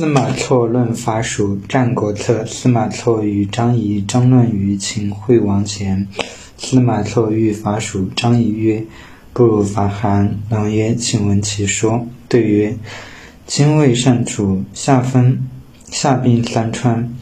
[0.00, 6.08] 司马错论伐蜀，《战国策》司马错与张仪争论于秦惠王前。
[6.56, 8.82] 司马错欲伐蜀，张仪曰
[9.34, 12.74] ：“不如伐韩。”王曰：“请闻其说。”对曰
[13.46, 15.46] ：“今魏善楚，下分
[15.90, 17.14] 下兵三川，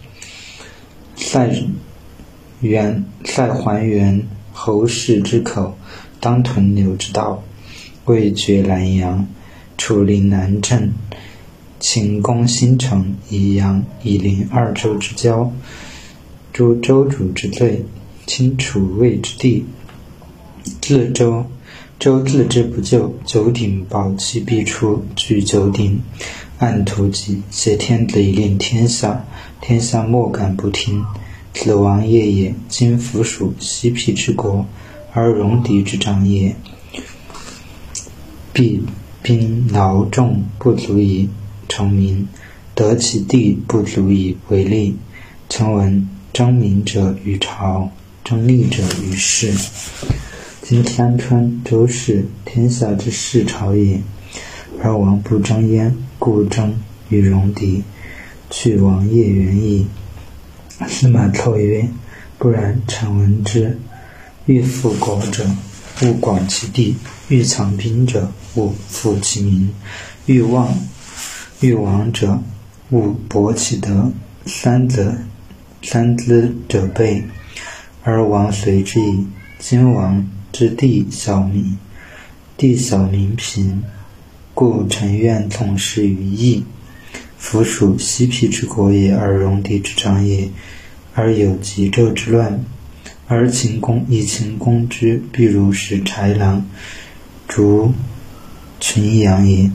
[1.16, 1.50] 塞
[2.60, 5.76] 元塞还原侯氏之口，
[6.20, 7.42] 当屯留之道，
[8.04, 9.26] 未绝南阳，
[9.76, 10.92] 楚临南郑。”
[11.80, 15.52] 秦攻新城、宜阳，以临二州之交，
[16.52, 17.84] 诛州主之罪，
[18.26, 19.64] 清楚魏之地。
[20.80, 21.46] 自州，
[21.98, 26.00] 州自之不救，九鼎保其必出，据九鼎，
[26.58, 29.24] 按图籍，挟天子以令天下，
[29.60, 31.04] 天下莫敢不听。
[31.52, 32.54] 子王业也。
[32.68, 34.66] 今服属西僻之国，
[35.12, 36.54] 而戎狄之长也，
[38.52, 38.82] 必
[39.22, 41.28] 兵劳众不足以。
[41.68, 42.26] 成名，
[42.74, 44.96] 得其地不足以为利。
[45.48, 47.90] 曾闻争民者于朝，
[48.24, 49.52] 争利者于世。
[50.62, 54.00] 今三川、周氏，天下之士朝也，
[54.82, 56.74] 而王不争焉，故争
[57.08, 57.82] 与戎狄，
[58.50, 59.86] 去王业远矣。
[60.86, 61.88] 司马错曰
[62.38, 63.78] ：“不然，臣闻之。
[64.46, 65.44] 欲富国者，
[66.02, 66.94] 勿广其地；
[67.28, 69.68] 欲强兵者，勿富其民；
[70.26, 70.76] 欲望。”
[71.60, 72.40] 欲王者，
[72.90, 74.12] 勿博其德。
[74.46, 75.16] 三则，
[75.82, 77.24] 三资者备，
[78.04, 79.26] 而王随之矣。
[79.58, 81.76] 今王之地小民，
[82.56, 83.82] 地小民贫，
[84.54, 86.64] 故臣愿从事于义。
[87.36, 90.48] 夫属西皮之国也，而戎狄之长也，
[91.14, 92.64] 而有急纣之乱，
[93.26, 96.64] 而秦公以秦攻之，必如使豺狼，
[97.48, 97.92] 逐
[98.78, 99.70] 群羊也。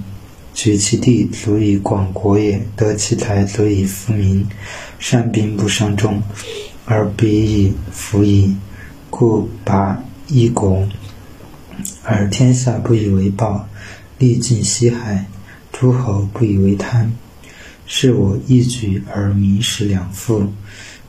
[0.54, 4.48] 举其地足以广国也，得其财足以富民。
[5.00, 6.22] 善兵不伤众，
[6.86, 8.56] 而彼以服矣。
[9.16, 10.88] 故拔一国，
[12.04, 13.68] 而天下不以为暴；
[14.18, 15.28] 历尽西海，
[15.72, 17.14] 诸侯不以为贪。
[17.86, 20.52] 是我一举而民食两富，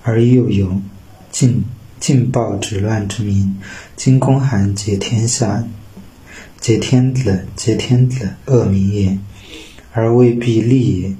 [0.02, 0.82] 而又有
[1.30, 1.64] 尽
[1.98, 3.56] 尽暴止乱之民。
[3.96, 5.64] 今公韩皆天下，
[6.60, 9.18] 皆天子，皆天子恶民也。
[9.96, 11.16] 而未必利也，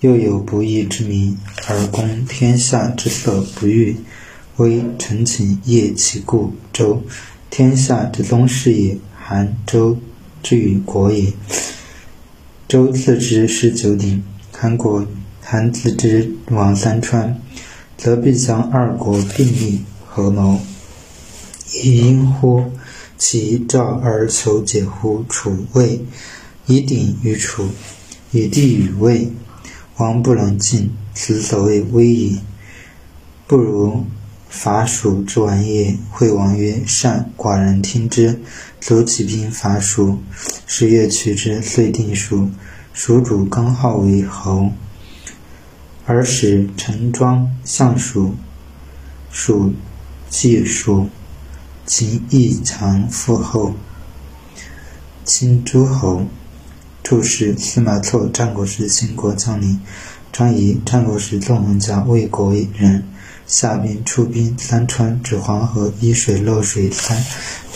[0.00, 3.96] 又有不义之民，而攻天下之色不欲，
[4.56, 6.52] 威臣请业其故。
[6.72, 7.00] 周，
[7.48, 8.98] 天下之宗室也。
[9.14, 9.96] 韩周
[10.42, 11.32] 之与国也。
[12.66, 15.06] 周自之是九鼎，韩国
[15.40, 17.40] 韩自之王三川，
[17.96, 20.58] 则必将二国并立，合谋，
[21.72, 22.64] 以因乎？
[23.16, 25.24] 其赵而求解乎？
[25.28, 26.04] 楚魏，
[26.66, 27.68] 以鼎于楚。
[28.30, 29.32] 以地与魏，
[29.96, 32.40] 王不能进，此所谓威矣。
[33.46, 34.04] 不如
[34.50, 35.96] 伐蜀之完也。
[36.10, 38.40] 惠王曰：“善。”寡人听之。
[38.80, 40.18] 卒起兵伐蜀。
[40.66, 42.50] 十月取之，遂定蜀。
[42.92, 44.72] 蜀主更号为侯，
[46.04, 48.34] 而使陈庄相蜀。
[49.30, 49.72] 蜀
[50.28, 51.08] 既蜀，
[51.86, 53.74] 秦亦强复后。
[55.24, 56.26] 亲诸侯。
[57.08, 59.80] 注释：司马错，战国时秦国将领。
[60.30, 63.02] 张仪，战国时纵横家，魏国人。
[63.46, 67.24] 下兵出兵三川，指黄河一水漏水三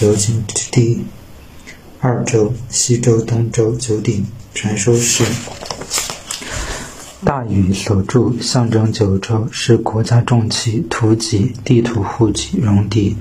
[0.00, 1.06] 流经之地。
[2.00, 4.26] 二州：西周、东周、九鼎。
[4.52, 5.24] 传说是
[7.24, 13.16] 大禹所著，象征九州，是国家重器、图籍、地图户籍、戎狄，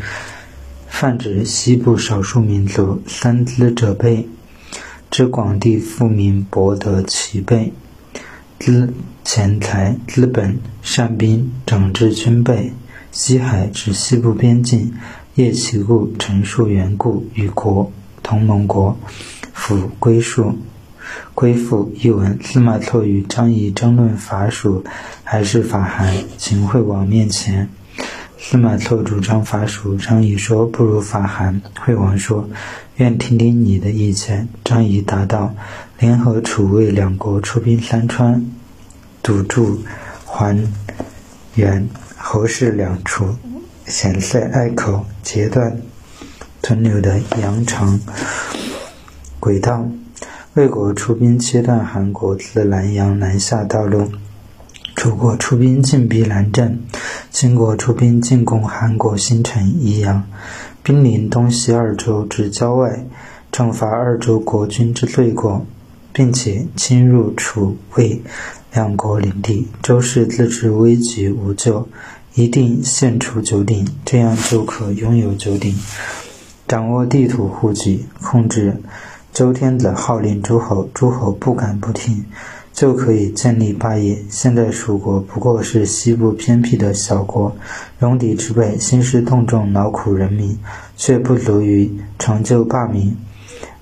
[0.89, 3.01] 泛指西部少数民族。
[3.07, 4.27] 三资者备。
[5.11, 7.73] 知广地富民，博得其备，
[8.57, 8.93] 资
[9.25, 12.71] 钱财、资本、善兵，整治军备。
[13.11, 14.93] 西海指西部边境，
[15.35, 17.91] 业其故，陈述缘故，与国
[18.23, 18.97] 同盟国，
[19.51, 20.57] 辅归属，
[21.35, 21.91] 归附。
[22.01, 24.85] 译文：司马错与张仪争论伐蜀
[25.25, 26.15] 还是伐韩。
[26.37, 27.67] 秦惠王面前，
[28.43, 31.61] 司马错主张伐蜀，张仪说不如伐韩。
[31.79, 32.49] 惠王说。
[32.97, 34.49] 愿听听你的意见。
[34.63, 35.53] 张仪答道
[35.99, 38.45] ：“联合楚魏两国出兵三川，
[39.21, 39.83] 堵住
[40.25, 40.57] 还
[41.53, 43.35] 原侯氏两处
[43.85, 45.79] 险塞隘口，截断
[46.61, 47.99] 屯留的羊肠
[49.39, 49.87] 轨道。
[50.55, 54.11] 魏国出兵切断韩国自南阳南下道路，
[54.95, 56.79] 楚国出兵进逼南郑，
[57.31, 60.23] 秦国出兵进攻韩国新城宜阳。”
[60.83, 63.05] 兵临东西二州之郊外，
[63.51, 65.63] 惩罚二州国君之罪过，
[66.11, 68.21] 并且侵入楚、魏
[68.73, 71.87] 两国领地，周氏自知危局无救，
[72.33, 75.77] 一定献出九鼎，这样就可拥有九鼎，
[76.67, 78.81] 掌握地图户籍，控制。
[79.31, 82.25] 周天子号令诸侯，诸侯不敢不听，
[82.73, 84.17] 就可以建立霸业。
[84.29, 87.55] 现在蜀国不过是西部偏僻的小国，
[87.99, 90.57] 戎狄之辈兴师动众，劳苦人民，
[90.95, 93.15] 却不足于成就霸名。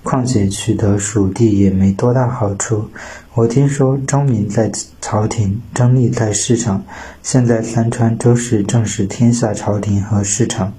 [0.02, 2.90] 况且取得蜀地也没多大好处。
[3.36, 4.72] 我听说钟民在
[5.02, 6.84] 朝廷，争利在市场。
[7.22, 10.74] 现在三川周氏正是天下朝廷和市场，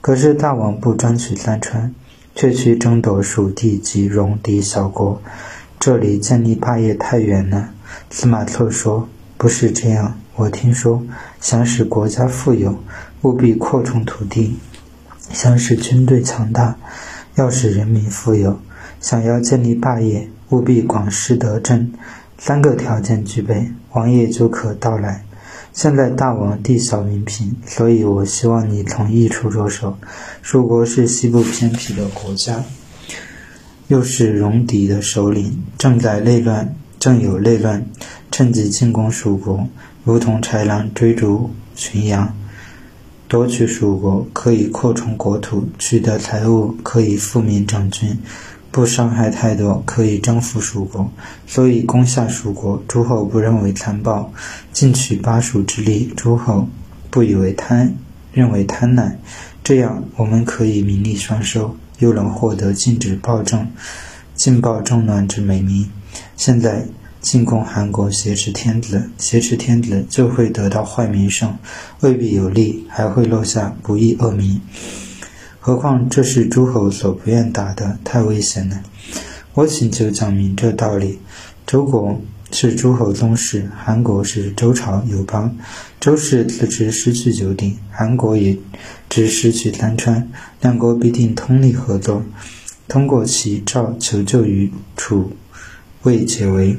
[0.00, 1.94] 可是大王不专取三川。
[2.36, 5.22] 却去争夺蜀地及戎狄小国，
[5.84, 7.68] 这里建立霸业太远了。
[8.08, 11.02] 司马策说：“不是这样，我听说，
[11.42, 12.78] 想使国家富有，
[13.20, 14.54] 务必扩充土地；
[15.30, 16.78] 想使军队强大，
[17.34, 18.54] 要使人民富有；
[18.98, 21.92] 想要建立霸业，务必广施德政。
[22.38, 25.26] 三个条件具备，王爷就可到来。”
[25.74, 29.98] 现在大王地小民贫，所以我希望你从一处着手。
[30.40, 32.64] 蜀国是西部偏僻的国家，
[33.88, 37.84] 又是戎狄的首领，正在内乱，正有内乱，
[38.30, 39.68] 趁机进攻蜀国，
[40.04, 42.34] 如同豺狼追逐群羊，
[43.28, 48.18] 夺取蜀国可以扩充国土，取得财物可以富民整军。
[48.70, 51.08] 不伤害太多，可以征服蜀国，
[51.46, 54.32] 所以攻下蜀国，诸侯不认为残暴；
[54.72, 56.66] 进取巴蜀之力，诸侯
[57.08, 57.94] 不以为贪，
[58.32, 59.12] 认为贪婪。
[59.62, 63.68] 这样，我们可以名利双收，又能获得禁止暴政、
[64.34, 65.90] 禁暴政乱之美名。
[66.36, 66.86] 现在
[67.20, 71.56] 进攻韩国，挟持天子，挟持天子就会得到坏名声，
[72.00, 74.60] 未必有利，还会落下不义恶名。
[75.58, 78.82] 何况这是诸侯所不愿打的，太危险了。
[79.54, 81.20] 我请求讲明这道理：
[81.66, 82.20] 周国
[82.54, 85.56] 是诸侯宗室，韩国是周朝友邦。
[85.98, 88.56] 周氏自知失去九鼎，韩国也
[89.10, 90.30] 只失去三川，
[90.60, 92.22] 两国必定通力合作，
[92.86, 95.32] 通过齐赵求救于楚、
[96.04, 96.76] 魏解围。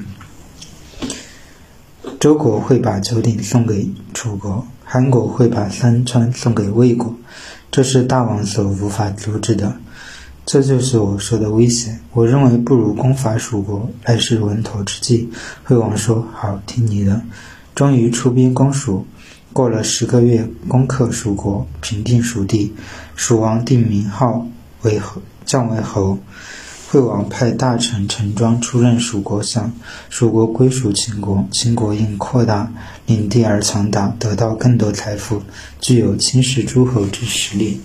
[2.21, 7.13] 周国会把九鼎送给楚国，韩国会把三川送给魏国。
[7.69, 9.75] 这是大王所无法阻止的，
[10.45, 11.99] 这就是我说的危险。
[12.13, 15.27] 我认为不如攻伐蜀国，来是稳妥之计。
[15.63, 17.21] 惠王说：“好，听你的。”
[17.73, 19.05] 终于出兵攻蜀，
[19.51, 22.73] 过了十个月，攻克蜀国，平定蜀地。
[23.15, 24.47] 蜀王定名号
[24.83, 26.19] 为侯，降为侯。
[26.87, 29.73] 惠王派大臣陈庄出任蜀国相，
[30.09, 32.71] 蜀国归属秦国，秦国因扩大
[33.07, 35.41] 领地而强大，得到更多财富，
[35.81, 37.81] 具有侵蚀诸侯之实力。